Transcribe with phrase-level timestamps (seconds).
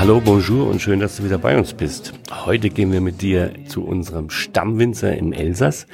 [0.00, 2.14] Hallo, bonjour und schön, dass du wieder bei uns bist.
[2.46, 5.86] Heute gehen wir mit dir zu unserem Stammwinzer im Elsass,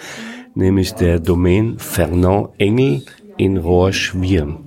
[0.54, 3.02] nämlich der Domain Fernand Engel
[3.36, 4.60] in Rohrschwier.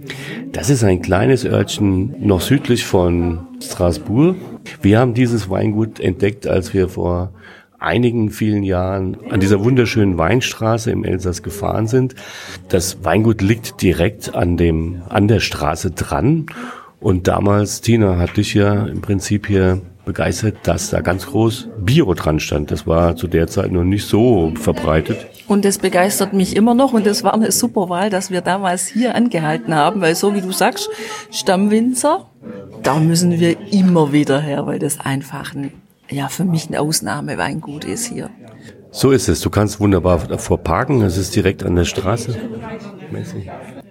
[0.51, 4.35] Das ist ein kleines Örtchen noch südlich von Straßburg.
[4.81, 7.31] Wir haben dieses Weingut entdeckt, als wir vor
[7.79, 12.13] einigen vielen Jahren an dieser wunderschönen Weinstraße im Elsass gefahren sind.
[12.67, 16.47] Das Weingut liegt direkt an dem, an der Straße dran
[16.99, 22.13] und damals, Tina, hat dich ja im Prinzip hier begeistert, dass da ganz groß Bio
[22.13, 22.71] dran stand.
[22.71, 25.27] Das war zu der Zeit noch nicht so verbreitet.
[25.47, 28.87] Und das begeistert mich immer noch und das war eine super Wahl, dass wir damals
[28.87, 30.89] hier angehalten haben, weil so wie du sagst,
[31.31, 32.25] Stammwinzer,
[32.83, 35.73] da müssen wir immer wieder her, weil das einfach ein,
[36.09, 38.29] ja, für mich ein Ausnahmeweingut ist hier.
[38.91, 39.41] So ist es.
[39.41, 41.03] Du kannst wunderbar davor parken.
[41.03, 42.35] Es ist direkt an der Straße.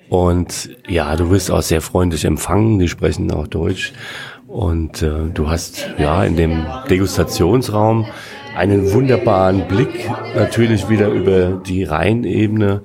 [0.09, 2.79] Und ja, du wirst auch sehr freundlich empfangen.
[2.79, 3.93] Die sprechen auch Deutsch.
[4.47, 8.07] Und äh, du hast ja in dem Degustationsraum
[8.57, 12.83] einen wunderbaren Blick natürlich wieder über die Rheinebene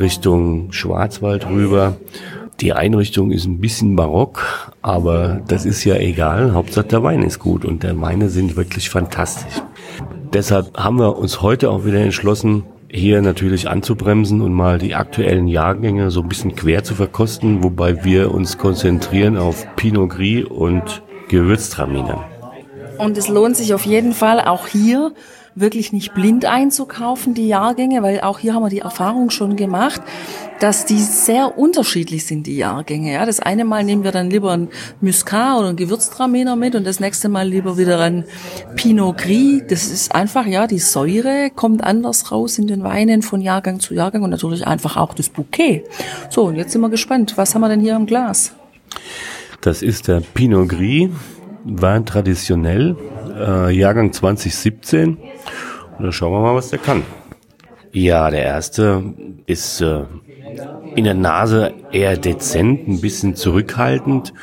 [0.00, 1.96] Richtung Schwarzwald rüber.
[2.60, 6.54] Die Einrichtung ist ein bisschen barock, aber das ist ja egal.
[6.54, 9.62] Hauptsache der Wein ist gut und der Weine sind wirklich fantastisch.
[10.32, 15.48] Deshalb haben wir uns heute auch wieder entschlossen, hier natürlich anzubremsen und mal die aktuellen
[15.48, 21.02] Jahrgänge so ein bisschen quer zu verkosten, wobei wir uns konzentrieren auf Pinot Gris und
[21.28, 22.24] Gewürztraminer.
[22.98, 25.12] Und es lohnt sich auf jeden Fall auch hier
[25.56, 30.02] wirklich nicht blind einzukaufen, die Jahrgänge, weil auch hier haben wir die Erfahrung schon gemacht,
[30.60, 33.12] dass die sehr unterschiedlich sind, die Jahrgänge.
[33.12, 34.68] Ja, das eine Mal nehmen wir dann lieber ein
[35.00, 38.24] Muscat oder ein Gewürztraminer mit und das nächste Mal lieber wieder ein
[38.76, 39.62] Pinot Gris.
[39.68, 43.94] Das ist einfach, ja, die Säure kommt anders raus in den Weinen von Jahrgang zu
[43.94, 45.84] Jahrgang und natürlich einfach auch das Bouquet.
[46.30, 47.34] So, und jetzt sind wir gespannt.
[47.36, 48.52] Was haben wir denn hier im Glas?
[49.62, 51.10] Das ist der Pinot Gris,
[51.64, 52.96] Wein traditionell,
[53.36, 55.16] äh, Jahrgang 2017.
[55.16, 55.18] Und
[55.98, 57.02] dann schauen wir mal, was der kann.
[57.92, 59.02] Ja, der erste
[59.46, 60.04] ist äh,
[60.94, 64.34] in der Nase eher dezent, ein bisschen zurückhaltend,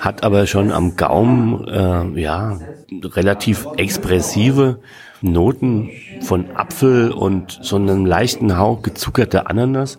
[0.00, 2.58] hat aber schon am Gaumen äh, ja
[3.02, 4.80] relativ expressive
[5.22, 5.90] Noten
[6.20, 9.98] von Apfel und so einem leichten Hauch gezuckerter Ananas.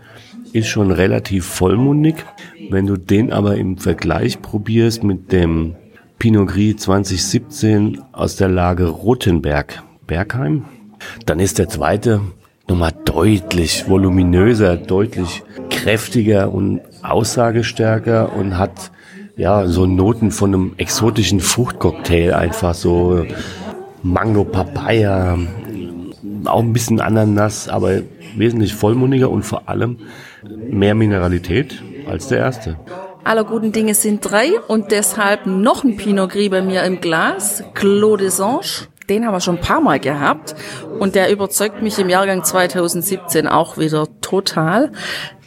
[0.54, 2.26] Ist schon relativ vollmundig.
[2.70, 5.76] Wenn du den aber im Vergleich probierst mit dem
[6.20, 10.66] Pinot Gris 2017 aus der Lage Rothenberg, Bergheim,
[11.28, 12.22] dann ist der zweite
[12.68, 18.92] nochmal deutlich voluminöser, deutlich kräftiger und aussagestärker und hat
[19.36, 23.24] ja so Noten von einem exotischen Fruchtcocktail einfach so
[24.02, 25.38] Mango, Papaya,
[26.46, 28.02] auch ein bisschen Ananas, aber
[28.36, 30.00] wesentlich vollmundiger und vor allem
[30.68, 32.78] mehr Mineralität als der erste.
[33.28, 37.62] Aller guten Dinge sind drei und deshalb noch ein Pinot Gris bei mir im Glas,
[37.74, 38.88] Clos des Anges.
[39.10, 40.56] Den haben wir schon ein paar Mal gehabt
[40.98, 44.94] und der überzeugt mich im Jahrgang 2017 auch wieder total.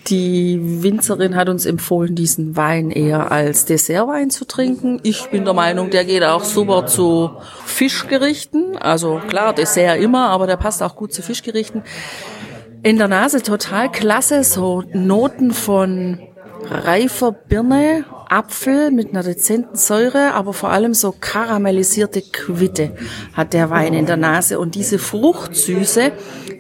[0.09, 5.01] Die Winzerin hat uns empfohlen, diesen Wein eher als Dessertwein zu trinken.
[5.03, 7.31] Ich bin der Meinung, der geht auch super zu
[7.65, 8.77] Fischgerichten.
[8.77, 11.83] Also klar, Dessert immer, aber der passt auch gut zu Fischgerichten.
[12.83, 16.19] In der Nase total klasse, so Noten von
[16.69, 22.95] reifer Birne, Apfel mit einer dezenten Säure, aber vor allem so karamellisierte Quitte
[23.33, 24.61] hat der Wein in der Nase.
[24.61, 26.13] Und diese Fruchtsüße,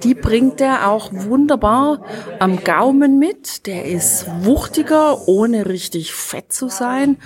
[0.03, 2.05] die bringt er auch wunderbar
[2.41, 3.67] am Gaumen mit.
[3.67, 7.19] Der ist wuchtiger, ohne richtig fett zu sein.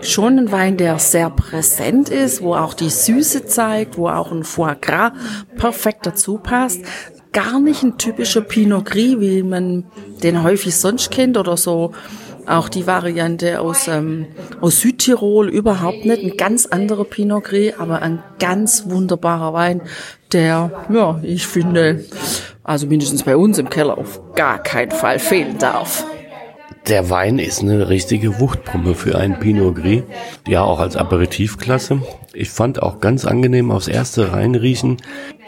[0.00, 4.44] Schon ein Wein, der sehr präsent ist, wo auch die Süße zeigt, wo auch ein
[4.44, 5.12] Foie Gras
[5.56, 6.80] perfekt dazu passt
[7.36, 9.84] gar nicht ein typischer Pinot Gris, wie man
[10.22, 11.92] den häufig sonst kennt oder so.
[12.46, 14.24] Auch die Variante aus, ähm,
[14.62, 16.24] aus Südtirol überhaupt nicht.
[16.24, 19.82] Ein ganz anderer Pinot Gris, aber ein ganz wunderbarer Wein,
[20.32, 22.06] der, ja, ich finde,
[22.64, 26.06] also mindestens bei uns im Keller auf gar keinen Fall fehlen darf.
[26.88, 30.04] Der Wein ist eine richtige Wuchtpumpe für einen Pinot Gris.
[30.48, 32.00] Ja, auch als Aperitivklasse.
[32.32, 35.02] Ich fand auch ganz angenehm aufs erste reinriechen.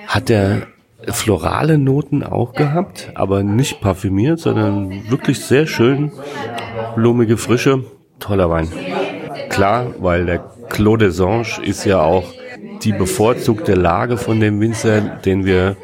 [0.06, 0.66] Hat der
[1.06, 6.12] florale Noten auch gehabt, aber nicht parfümiert, sondern wirklich sehr schön
[6.96, 7.84] blumige Frische.
[8.18, 8.68] Toller Wein.
[9.48, 12.24] Klar, weil der Clos des Anges ist ja auch
[12.82, 15.76] die bevorzugte Lage von dem Winzer, den wir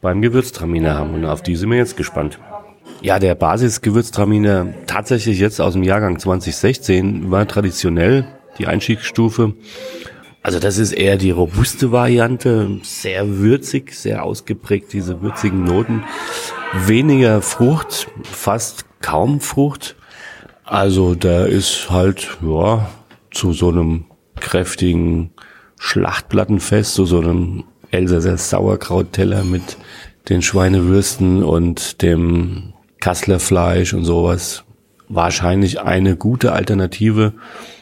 [0.00, 1.14] beim Gewürztraminer haben.
[1.14, 2.38] Und auf die sind wir jetzt gespannt.
[3.02, 8.26] Ja, der Basis-Gewürztraminer tatsächlich jetzt aus dem Jahrgang 2016 war traditionell
[8.58, 9.54] die Einstiegsstufe.
[10.42, 16.02] Also das ist eher die robuste Variante, sehr würzig, sehr ausgeprägt, diese würzigen Noten.
[16.86, 19.94] Weniger Frucht, fast kaum Frucht.
[20.64, 22.90] Also da ist halt, ja,
[23.30, 24.06] zu so einem
[24.40, 25.30] kräftigen
[25.78, 29.76] Schlachtplattenfest, zu so einem Elsässer Sauerkrautteller mit
[30.28, 34.64] den Schweinewürsten und dem Kassler Fleisch und sowas.
[35.08, 37.34] Wahrscheinlich eine gute Alternative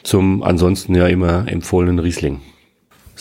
[0.03, 2.41] zum ansonsten ja immer empfohlenen Riesling.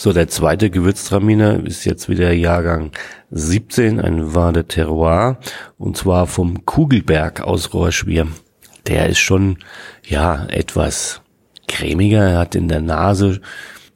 [0.02, 2.90] So, der zweite Gewürztraminer ist jetzt wieder Jahrgang
[3.32, 5.38] 17, ein Vin de Terroir,
[5.76, 8.26] und zwar vom Kugelberg aus Rohrschwier.
[8.86, 9.58] Der ist schon,
[10.08, 11.20] ja, etwas
[11.68, 13.42] cremiger, er hat in der Nase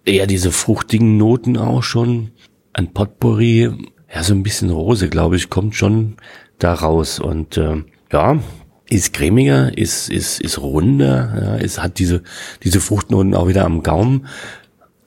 [0.04, 2.32] eher diese fruchtigen Noten auch schon.
[2.74, 3.70] Ein Potpourri,
[4.14, 6.18] ja, so ein bisschen Rose, glaube ich, kommt schon
[6.58, 7.18] da raus.
[7.18, 8.40] Und äh, ja,
[8.90, 12.22] ist cremiger, ist, ist, ist runder, ja, es hat diese,
[12.62, 14.26] diese Fruchtnoten auch wieder am Gaumen.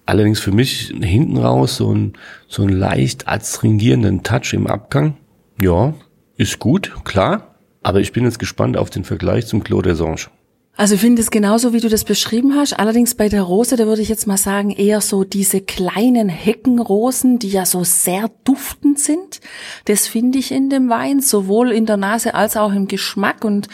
[0.07, 2.13] Allerdings für mich hinten raus so ein,
[2.47, 5.17] so ein leicht adstringierenden Touch im Abgang.
[5.61, 5.93] Ja,
[6.37, 7.55] ist gut, klar.
[7.83, 10.29] Aber ich bin jetzt gespannt auf den Vergleich zum Clos d'Azange.
[10.77, 12.73] Also ich finde es genauso, wie du das beschrieben hast.
[12.73, 17.39] Allerdings bei der Rose, da würde ich jetzt mal sagen, eher so diese kleinen Heckenrosen,
[17.39, 19.41] die ja so sehr duftend sind.
[19.85, 23.43] Das finde ich in dem Wein, sowohl in der Nase als auch im Geschmack.
[23.43, 23.69] Und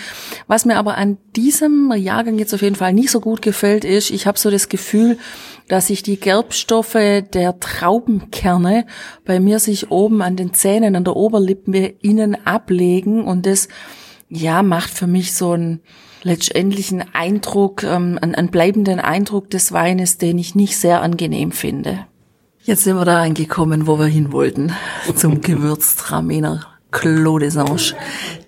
[0.47, 4.09] was mir aber an diesem Jahrgang jetzt auf jeden Fall nicht so gut gefällt, ist,
[4.09, 5.17] ich habe so das Gefühl,
[5.67, 6.93] dass sich die Gerbstoffe
[7.33, 8.85] der Traubenkerne
[9.25, 13.23] bei mir sich oben an den Zähnen, an der Oberlippe innen ablegen.
[13.23, 13.67] Und das,
[14.29, 15.81] ja, macht für mich so ein
[16.23, 22.05] letztendlichen Eindruck, ähm, einen, einen bleibenden Eindruck des Weines, den ich nicht sehr angenehm finde.
[22.63, 24.73] Jetzt sind wir da angekommen, wo wir hin wollten,
[25.15, 27.95] zum Gewürztraminer Clos.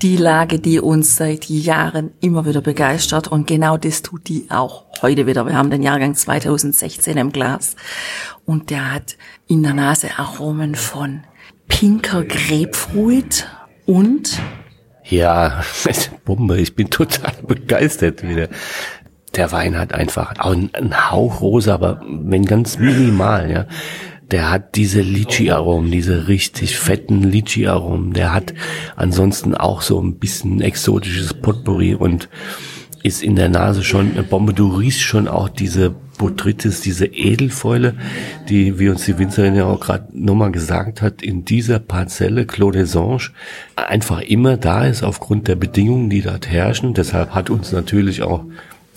[0.01, 4.85] Die Lage, die uns seit Jahren immer wieder begeistert und genau das tut die auch
[5.01, 5.45] heute wieder.
[5.45, 7.75] Wir haben den Jahrgang 2016 im Glas
[8.45, 11.23] und der hat in der Nase Aromen von
[11.67, 13.47] pinker Grapefruit
[13.85, 14.39] und
[15.03, 15.61] ja,
[16.25, 18.47] Bombe, ich bin total begeistert wieder.
[19.35, 23.65] Der Wein hat einfach einen Hauch rosa, aber wenn ganz minimal, ja.
[24.31, 28.13] Der hat diese Litchi-Aromen, diese richtig fetten Litchi-Aromen.
[28.13, 28.53] Der hat
[28.95, 32.29] ansonsten auch so ein bisschen exotisches Potpourri und
[33.03, 34.53] ist in der Nase schon Bombe.
[34.53, 37.93] Du riechst schon auch diese Botrytis, diese Edelfäule,
[38.49, 42.73] die, wie uns die Winzerin ja auch gerade nochmal gesagt hat, in dieser Parzelle Clos
[42.73, 43.31] des Anges
[43.75, 46.93] einfach immer da ist aufgrund der Bedingungen, die dort herrschen.
[46.93, 48.43] Deshalb hat uns natürlich auch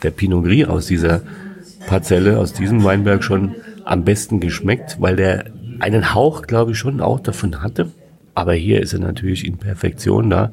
[0.02, 1.22] der Pinot Gris aus dieser
[1.86, 3.56] Parzelle, aus diesem Weinberg schon
[3.88, 5.46] am besten geschmeckt, weil der
[5.80, 7.90] einen Hauch, glaube ich, schon auch davon hatte.
[8.34, 10.52] Aber hier ist er natürlich in Perfektion da.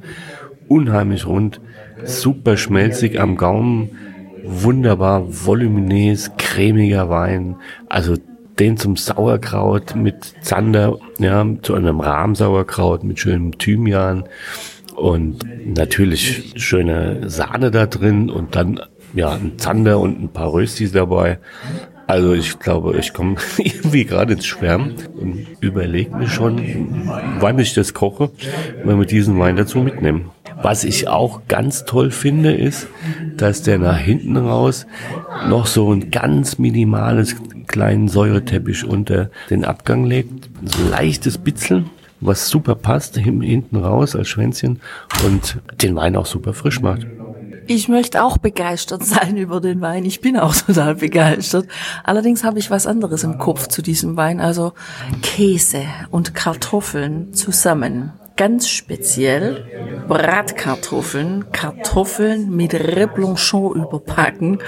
[0.67, 1.59] Unheimlich rund,
[2.03, 3.89] super schmelzig am Gaumen
[4.47, 7.55] wunderbar voluminös, cremiger Wein.
[7.89, 8.15] Also
[8.59, 14.25] den zum Sauerkraut mit Zander, ja, zu einem Rahmsauerkraut mit schönem Thymian
[14.95, 18.79] und natürlich schöne Sahne da drin und dann
[19.13, 21.39] ja ein Zander und ein paar Röstis dabei.
[22.07, 27.09] Also ich glaube, ich komme irgendwie gerade ins Schwärmen und überlege mir schon,
[27.39, 28.31] wann ich das koche,
[28.83, 30.29] wenn wir diesen Wein dazu mitnehmen.
[30.61, 32.87] Was ich auch ganz toll finde, ist,
[33.35, 34.85] dass der nach hinten raus
[35.49, 37.35] noch so ein ganz minimales
[37.67, 40.49] kleinen Säureteppich unter den Abgang legt.
[40.63, 41.89] So leichtes Bitzeln,
[42.21, 44.79] was super passt, hinten raus als Schwänzchen
[45.25, 47.05] und den Wein auch super frisch macht.
[47.67, 50.05] Ich möchte auch begeistert sein über den Wein.
[50.05, 51.67] Ich bin auch total begeistert.
[52.03, 54.39] Allerdings habe ich was anderes im Kopf zu diesem Wein.
[54.39, 54.73] Also
[55.21, 58.13] Käse und Kartoffeln zusammen.
[58.37, 59.65] Ganz speziell
[60.07, 64.59] Bratkartoffeln, Kartoffeln mit Reblanchon überpacken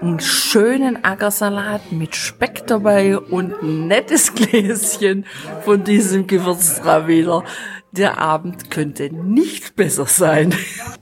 [0.00, 5.26] einen schönen Ackersalat mit Speck dabei und ein nettes Gläschen
[5.62, 7.44] von diesem Gewürztraminer.
[7.92, 10.54] Der Abend könnte nicht besser sein.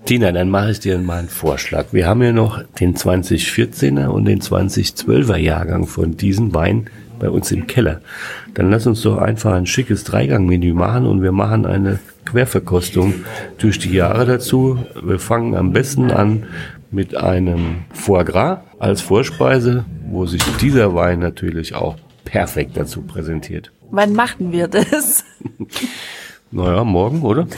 [0.07, 1.87] Tina, dann mache ich dir mal einen Vorschlag.
[1.93, 7.53] Wir haben ja noch den 2014er und den 2012er Jahrgang von diesem Wein bei uns
[7.53, 8.01] im Keller.
[8.55, 13.15] Dann lass uns doch einfach ein schickes Dreigang-Menü machen und wir machen eine Querverkostung
[13.59, 14.79] durch die Jahre dazu.
[15.03, 16.45] Wir fangen am besten an
[16.91, 23.73] mit einem Foie Gras als Vorspeise, wo sich dieser Wein natürlich auch perfekt dazu präsentiert.
[23.91, 25.25] Wann machen wir das?
[26.51, 27.47] Naja, morgen, oder?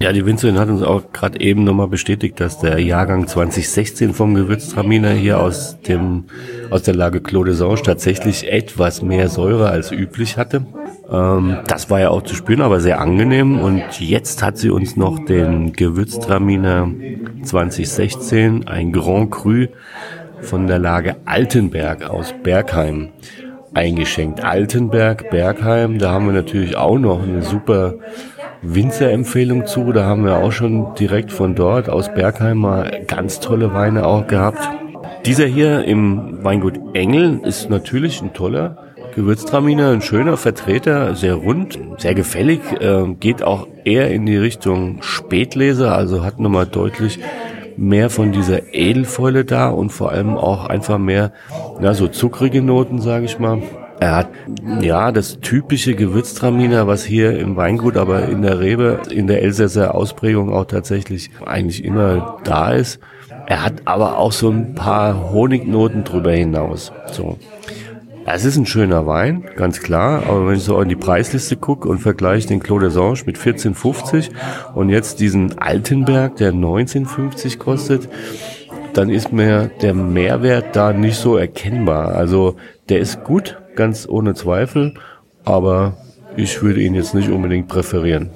[0.00, 4.34] Ja, die Winzerin hat uns auch gerade eben nochmal bestätigt, dass der Jahrgang 2016 vom
[4.34, 6.24] Gewürztraminer hier aus dem
[6.68, 10.66] aus der Lage Clos de Sange tatsächlich etwas mehr Säure als üblich hatte.
[11.10, 13.58] Ähm, das war ja auch zu spüren, aber sehr angenehm.
[13.60, 16.90] Und jetzt hat sie uns noch den Gewürztraminer
[17.44, 19.68] 2016, ein Grand Cru
[20.40, 23.08] von der Lage Altenberg aus Bergheim
[23.74, 24.42] eingeschenkt.
[24.42, 27.94] Altenberg, Bergheim, da haben wir natürlich auch noch eine super
[28.62, 29.92] Winzerempfehlung zu.
[29.92, 34.26] Da haben wir auch schon direkt von dort aus Bergheim mal ganz tolle Weine auch
[34.26, 34.68] gehabt.
[35.26, 41.78] Dieser hier im Weingut Engel ist natürlich ein toller Gewürztraminer, ein schöner Vertreter, sehr rund,
[41.98, 47.20] sehr gefällig, äh, geht auch eher in die Richtung Spätleser, also hat nochmal deutlich
[47.76, 51.32] mehr von dieser Edelfäule da und vor allem auch einfach mehr,
[51.80, 53.62] na, so zuckrige Noten, sage ich mal.
[54.00, 54.28] Er hat
[54.80, 59.94] ja das typische Gewürztraminer, was hier im Weingut, aber in der Rebe, in der Elsässer
[59.94, 62.98] Ausprägung auch tatsächlich eigentlich immer da ist.
[63.46, 66.92] Er hat aber auch so ein paar Honignoten drüber hinaus.
[67.12, 67.38] So.
[68.26, 71.88] Es ist ein schöner Wein, ganz klar, aber wenn ich so in die Preisliste gucke
[71.88, 74.30] und vergleiche den Clos d'Azange mit 14,50
[74.74, 78.08] und jetzt diesen Altenberg, der 19,50 kostet,
[78.94, 82.14] dann ist mir der Mehrwert da nicht so erkennbar.
[82.14, 82.56] Also
[82.88, 84.94] der ist gut, ganz ohne Zweifel,
[85.44, 85.98] aber
[86.36, 88.30] ich würde ihn jetzt nicht unbedingt präferieren.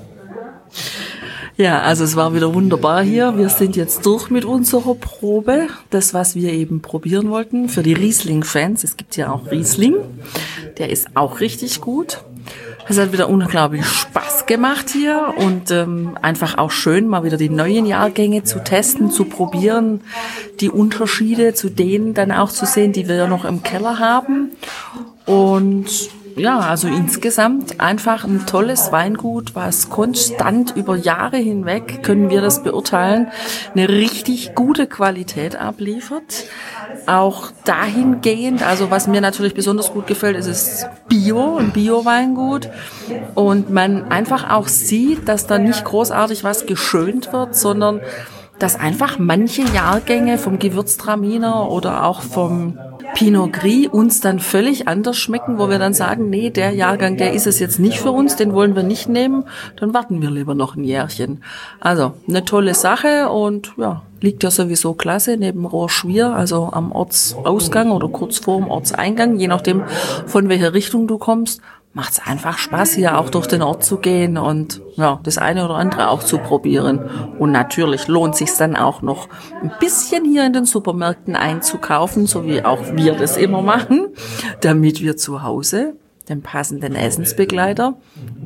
[1.60, 3.36] Ja, also es war wieder wunderbar hier.
[3.36, 5.66] Wir sind jetzt durch mit unserer Probe.
[5.90, 8.84] Das, was wir eben probieren wollten für die Riesling-Fans.
[8.84, 9.96] Es gibt ja auch Riesling.
[10.78, 12.20] Der ist auch richtig gut.
[12.88, 17.50] Es hat wieder unglaublich Spaß gemacht hier und ähm, einfach auch schön, mal wieder die
[17.50, 20.02] neuen Jahrgänge zu testen, zu probieren,
[20.60, 24.52] die Unterschiede zu denen dann auch zu sehen, die wir ja noch im Keller haben.
[25.26, 25.88] Und
[26.38, 32.62] ja, also insgesamt einfach ein tolles Weingut, was konstant über Jahre hinweg, können wir das
[32.62, 33.28] beurteilen,
[33.74, 36.44] eine richtig gute Qualität abliefert.
[37.06, 42.68] Auch dahingehend, also was mir natürlich besonders gut gefällt, ist es Bio, ein Bio-Weingut.
[43.34, 48.00] Und man einfach auch sieht, dass da nicht großartig was geschönt wird, sondern
[48.58, 52.78] dass einfach manche Jahrgänge vom Gewürztraminer oder auch vom
[53.14, 57.32] Pinot Gris uns dann völlig anders schmecken, wo wir dann sagen, nee, der Jahrgang, der
[57.32, 59.44] ist es jetzt nicht für uns, den wollen wir nicht nehmen,
[59.76, 61.42] dann warten wir lieber noch ein Jährchen.
[61.80, 67.90] Also eine tolle Sache und ja, liegt ja sowieso klasse neben Rohrschwier, also am Ortsausgang
[67.90, 69.84] oder kurz vor dem Ortseingang, je nachdem
[70.26, 71.60] von welcher Richtung du kommst
[71.92, 75.64] macht es einfach Spaß, hier auch durch den Ort zu gehen und ja, das eine
[75.64, 77.00] oder andere auch zu probieren.
[77.38, 79.28] Und natürlich lohnt sich dann auch noch
[79.62, 84.08] ein bisschen hier in den Supermärkten einzukaufen, so wie auch wir das immer machen,
[84.60, 85.94] damit wir zu Hause
[86.28, 87.94] den passenden Essensbegleiter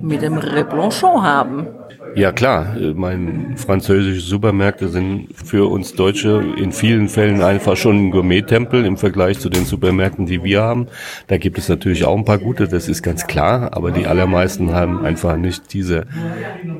[0.00, 1.66] mit dem Reblanchon haben.
[2.14, 8.10] Ja klar, mein französische Supermärkte sind für uns Deutsche in vielen Fällen einfach schon ein
[8.10, 10.88] Gourmet-Tempel im Vergleich zu den Supermärkten, die wir haben.
[11.28, 14.74] Da gibt es natürlich auch ein paar gute, das ist ganz klar, aber die allermeisten
[14.74, 16.06] haben einfach nicht diese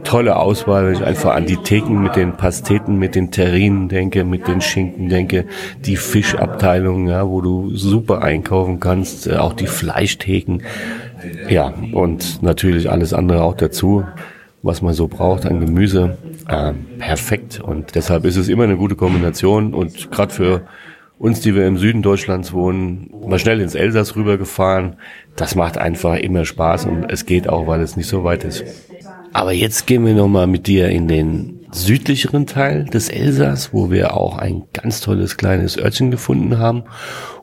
[0.05, 4.25] tolle Auswahl, wenn ich einfach an die Theken mit den Pasteten, mit den Terrinen denke,
[4.25, 5.47] mit den Schinken denke,
[5.85, 10.59] die Fischabteilung, ja, wo du super einkaufen kannst, äh, auch die Fleischtheken.
[11.49, 14.05] Ja, und natürlich alles andere auch dazu
[14.63, 16.17] was man so braucht an Gemüse,
[16.49, 17.61] äh, perfekt.
[17.61, 19.75] Und deshalb ist es immer eine gute Kombination.
[19.75, 20.63] Und gerade für
[21.19, 24.97] uns, die wir im Süden Deutschlands wohnen, mal schnell ins Elsass rübergefahren,
[25.37, 28.65] das macht einfach immer Spaß und es geht auch, weil es nicht so weit ist.
[29.33, 34.15] Aber jetzt gehen wir nochmal mit dir in den südlicheren Teil des Elsass, wo wir
[34.17, 36.85] auch ein ganz tolles kleines Örtchen gefunden haben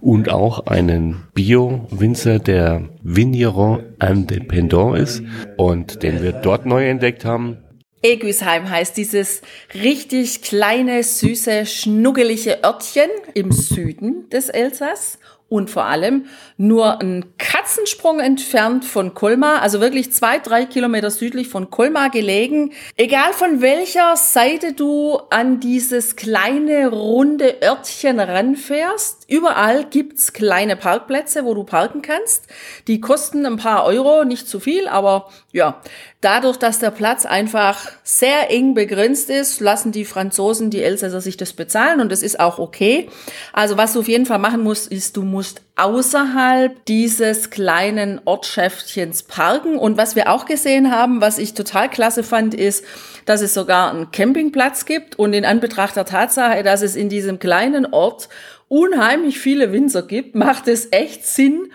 [0.02, 5.24] und auch einen Bio-Winzer, der Vigneron Independant ist
[5.58, 7.58] und den wir dort neu entdeckt haben.
[8.02, 9.42] Egüsheim heißt dieses
[9.74, 16.28] richtig kleine, süße, schnuggelige Örtchen im Süden des Elsass und vor allem
[16.58, 22.72] nur ein Katzensprung entfernt von Colmar, also wirklich zwei, drei Kilometer südlich von Colmar gelegen.
[22.96, 31.46] Egal von welcher Seite du an dieses kleine, runde Örtchen ranfährst, überall gibt's kleine Parkplätze,
[31.46, 32.46] wo du parken kannst.
[32.88, 35.82] Die kosten ein paar Euro, nicht zu viel, aber ja,
[36.22, 41.38] dadurch, dass der Platz einfach sehr eng begrenzt ist, lassen die Franzosen, die Elsässer sich
[41.38, 43.10] das bezahlen und das ist auch okay.
[43.52, 45.39] Also was du auf jeden Fall machen musst, ist, du musst
[45.76, 49.78] außerhalb dieses kleinen Ortschäftchens parken.
[49.78, 52.84] Und was wir auch gesehen haben, was ich total klasse fand, ist,
[53.26, 57.40] dass es sogar einen Campingplatz gibt und in Anbetracht der Tatsache, dass es in diesem
[57.40, 58.30] kleinen Ort
[58.68, 61.72] unheimlich viele Winzer gibt, macht es echt Sinn,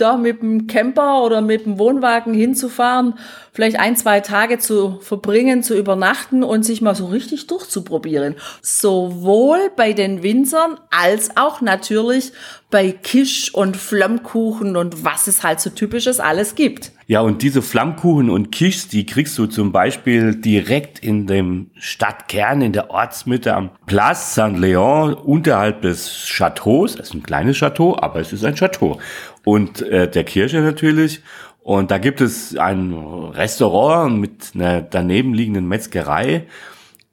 [0.00, 3.14] da mit dem Camper oder mit dem Wohnwagen hinzufahren,
[3.52, 8.36] vielleicht ein, zwei Tage zu verbringen, zu übernachten und sich mal so richtig durchzuprobieren.
[8.62, 12.32] Sowohl bei den Winzern als auch natürlich
[12.70, 16.92] bei Kisch und Flammkuchen und was es halt so typisches alles gibt.
[17.10, 22.60] Ja, und diese Flammkuchen und Kischs, die kriegst du zum Beispiel direkt in dem Stadtkern,
[22.60, 26.96] in der Ortsmitte am Place Saint-Léon, unterhalb des Chateaus.
[26.96, 28.98] Es ist ein kleines Chateau, aber es ist ein Chateau.
[29.42, 31.22] Und äh, der Kirche natürlich.
[31.62, 36.44] Und da gibt es ein Restaurant mit einer daneben liegenden Metzgerei.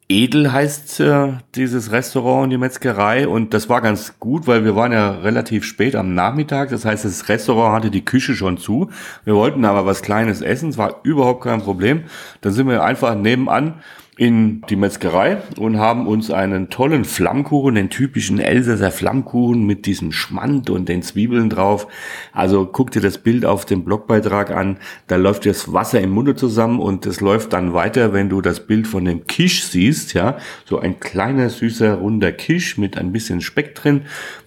[0.08, 4.76] Edel heißt äh, dieses Restaurant und die Metzgerei und das war ganz gut, weil wir
[4.76, 6.70] waren ja relativ spät am Nachmittag.
[6.70, 8.92] Das heißt, das Restaurant hatte die Küche schon zu.
[9.24, 12.04] Wir wollten aber was Kleines essen, es war überhaupt kein Problem.
[12.42, 13.82] Dann sind wir einfach nebenan
[14.18, 20.14] in die Metzgerei und haben uns einen tollen Flammkuchen, den typischen Elsässer Flammkuchen mit diesem
[20.14, 21.88] Schmand und den Zwiebeln drauf.
[22.32, 26.36] Also guck dir das Bild auf dem Blogbeitrag an, da läuft das Wasser im Munde
[26.36, 30.38] zusammen und es läuft dann weiter, wenn du das Bild von dem Kisch siehst, ja,
[30.64, 34.04] so ein kleiner süßer runder Kisch mit ein bisschen Speck drin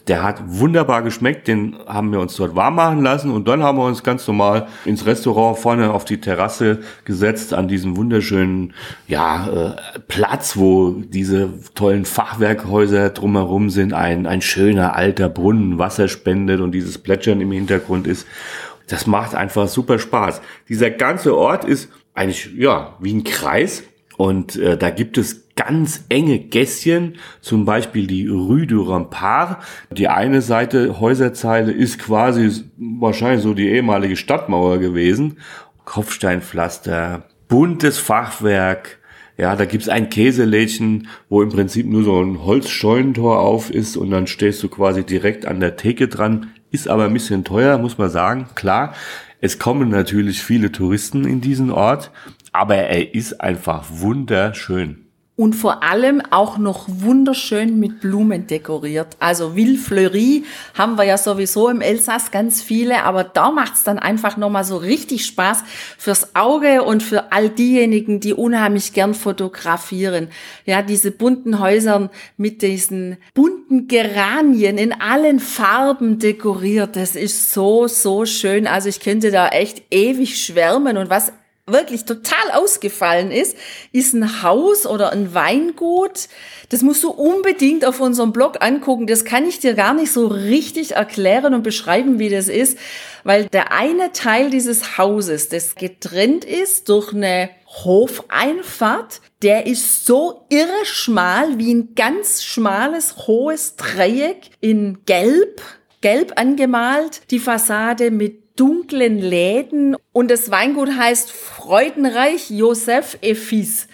[0.09, 3.77] der hat wunderbar geschmeckt, den haben wir uns dort warm machen lassen und dann haben
[3.79, 8.73] wir uns ganz normal ins Restaurant vorne auf die Terrasse gesetzt an diesem wunderschönen
[9.07, 16.09] ja, äh, Platz, wo diese tollen Fachwerkhäuser drumherum sind, ein, ein schöner alter Brunnen Wasser
[16.09, 18.27] spendet und dieses Plätschern im Hintergrund ist.
[18.89, 20.41] Das macht einfach super Spaß.
[20.69, 23.83] Dieser ganze Ort ist eigentlich ja wie ein Kreis
[24.17, 29.61] und äh, da gibt es ganz enge Gässchen, zum Beispiel die Rue du Rempart.
[29.91, 35.39] Die eine Seite Häuserzeile ist quasi wahrscheinlich so die ehemalige Stadtmauer gewesen.
[35.85, 38.99] Kopfsteinpflaster, buntes Fachwerk,
[39.37, 44.11] ja, da gibt's ein Käselädchen, wo im Prinzip nur so ein Holzscheunentor auf ist und
[44.11, 46.53] dann stehst du quasi direkt an der Theke dran.
[46.71, 48.47] Ist aber ein bisschen teuer, muss man sagen.
[48.55, 48.95] Klar,
[49.41, 52.13] es kommen natürlich viele Touristen in diesen Ort,
[52.53, 55.08] aber er ist einfach wunderschön
[55.39, 59.17] und vor allem auch noch wunderschön mit Blumen dekoriert.
[59.21, 64.37] Also Villefleurie haben wir ja sowieso im Elsass ganz viele, aber da macht's dann einfach
[64.37, 65.63] nochmal so richtig Spaß
[65.97, 70.27] fürs Auge und für all diejenigen, die unheimlich gern fotografieren.
[70.67, 76.97] Ja, diese bunten Häuser mit diesen bunten Geranien in allen Farben dekoriert.
[76.97, 78.67] Das ist so, so schön.
[78.67, 81.33] Also ich könnte da echt ewig schwärmen und was
[81.73, 83.57] wirklich total ausgefallen ist,
[83.93, 86.29] ist ein Haus oder ein Weingut.
[86.69, 89.07] Das musst du unbedingt auf unserem Blog angucken.
[89.07, 92.79] Das kann ich dir gar nicht so richtig erklären und beschreiben, wie das ist,
[93.25, 97.51] weil der eine Teil dieses Hauses, das getrennt ist durch eine
[97.85, 105.61] Hofeinfahrt, der ist so irre schmal wie ein ganz schmales, hohes Dreieck in Gelb,
[106.01, 113.87] gelb angemalt, die Fassade mit dunklen Läden und das Weingut heißt Freudenreich Josef Efis.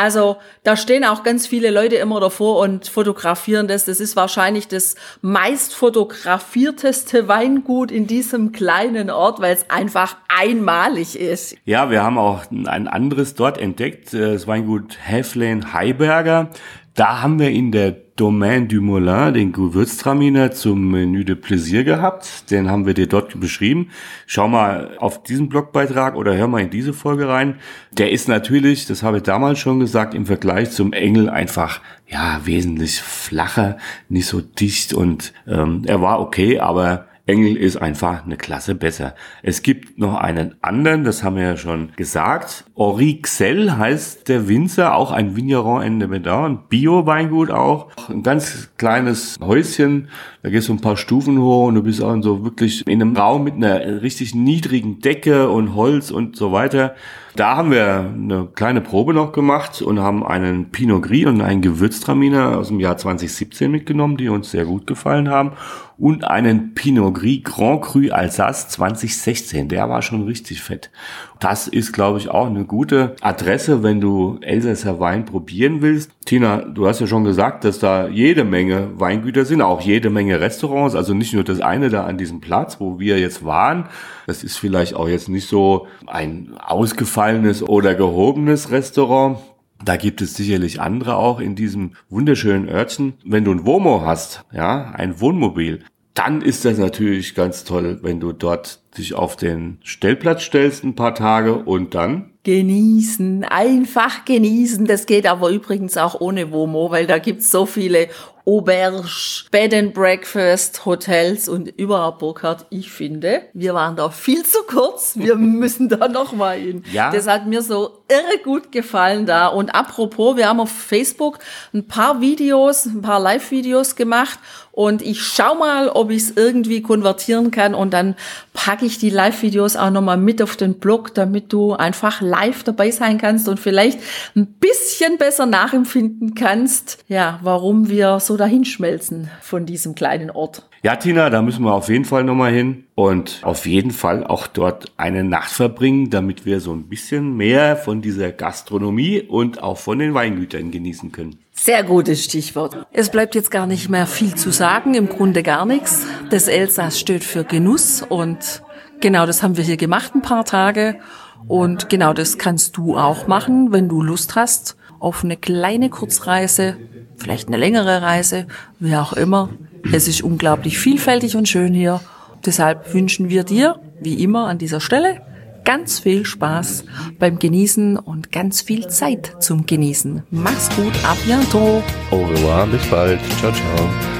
[0.00, 3.84] Also da stehen auch ganz viele Leute immer davor und fotografieren das.
[3.84, 11.18] Das ist wahrscheinlich das meist fotografierteste Weingut in diesem kleinen Ort, weil es einfach einmalig
[11.18, 11.54] ist.
[11.66, 16.48] Ja, wir haben auch ein anderes dort entdeckt, das Weingut Häflein Heiberger.
[16.94, 22.50] Da haben wir in der Domaine du Moulin, den Gewürztraminer zum Menü de Plaisir gehabt.
[22.50, 23.90] Den haben wir dir dort beschrieben.
[24.26, 27.54] Schau mal auf diesen Blogbeitrag oder hör mal in diese Folge rein.
[27.92, 32.40] Der ist natürlich, das habe ich damals schon gesagt, im Vergleich zum Engel einfach ja
[32.44, 38.36] wesentlich flacher, nicht so dicht und ähm, er war okay, aber Engel ist einfach eine
[38.36, 39.14] Klasse besser.
[39.42, 42.64] Es gibt noch einen anderen, das haben wir ja schon gesagt.
[42.80, 47.90] Orixel heißt der Winzer, auch ein Vigneron in der Medan, Bio-Weingut auch.
[48.08, 50.08] Ein ganz kleines Häuschen,
[50.42, 53.14] da gehst du ein paar Stufen hoch und du bist auch so wirklich in einem
[53.14, 56.94] Raum mit einer richtig niedrigen Decke und Holz und so weiter.
[57.36, 61.62] Da haben wir eine kleine Probe noch gemacht und haben einen Pinot Gris und einen
[61.62, 65.52] Gewürztraminer aus dem Jahr 2017 mitgenommen, die uns sehr gut gefallen haben.
[65.96, 69.68] Und einen Pinot Gris Grand Cru Alsace 2016.
[69.68, 70.90] Der war schon richtig fett.
[71.38, 76.12] Das ist, glaube ich, auch eine gute Adresse, wenn du Elsässer Wein probieren willst.
[76.24, 80.40] Tina, du hast ja schon gesagt, dass da jede Menge Weingüter sind, auch jede Menge
[80.40, 80.94] Restaurants.
[80.94, 83.86] Also nicht nur das eine da an diesem Platz, wo wir jetzt waren.
[84.28, 89.38] Das ist vielleicht auch jetzt nicht so ein ausgefallenes oder gehobenes Restaurant.
[89.84, 93.14] Da gibt es sicherlich andere auch in diesem wunderschönen Örtchen.
[93.24, 95.80] Wenn du ein Womo hast, ja, ein Wohnmobil,
[96.14, 100.94] dann ist das natürlich ganz toll, wenn du dort dich auf den Stellplatz stellst ein
[100.94, 104.86] paar Tage und dann genießen, einfach genießen.
[104.86, 108.08] Das geht aber übrigens auch ohne WOMO, weil da gibt's so viele
[108.46, 109.04] Auberge,
[109.50, 115.12] Bed and Breakfast, Hotels und überhaupt Burkhardt, ich finde, wir waren da viel zu kurz.
[115.16, 116.82] Wir müssen da noch mal hin.
[116.92, 117.12] Ja.
[117.12, 119.48] Das hat mir so irre gut gefallen da.
[119.48, 121.38] Und apropos, wir haben auf Facebook
[121.74, 124.38] ein paar Videos, ein paar Live-Videos gemacht
[124.72, 128.16] und ich schau mal, ob ich es irgendwie konvertieren kann und dann
[128.54, 132.90] packe ich die Live-Videos auch nochmal mit auf den Blog, damit du einfach live dabei
[132.90, 134.00] sein kannst und vielleicht
[134.34, 140.66] ein bisschen besser nachempfinden kannst, ja, warum wir so dahinschmelzen von diesem kleinen Ort.
[140.82, 144.46] Ja, Tina, da müssen wir auf jeden Fall nochmal hin und auf jeden Fall auch
[144.46, 149.76] dort eine Nacht verbringen, damit wir so ein bisschen mehr von dieser Gastronomie und auch
[149.76, 151.38] von den Weingütern genießen können.
[151.52, 152.86] Sehr gutes Stichwort.
[152.92, 156.06] Es bleibt jetzt gar nicht mehr viel zu sagen, im Grunde gar nichts.
[156.30, 158.62] Das Elsass steht für Genuss und
[159.00, 160.98] genau das haben wir hier gemacht ein paar Tage
[161.46, 166.76] und genau das kannst du auch machen, wenn du Lust hast auf eine kleine Kurzreise,
[167.16, 168.46] vielleicht eine längere Reise,
[168.78, 169.48] wie auch immer.
[169.92, 172.00] Es ist unglaublich vielfältig und schön hier.
[172.44, 175.22] Deshalb wünschen wir dir, wie immer an dieser Stelle,
[175.64, 176.84] ganz viel Spaß
[177.18, 180.22] beim Genießen und ganz viel Zeit zum Genießen.
[180.30, 181.82] Mach's gut, à bientôt.
[182.10, 183.20] Au revoir, bis bald.
[183.38, 184.19] Ciao, ciao.